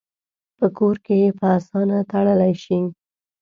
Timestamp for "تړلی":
2.11-2.53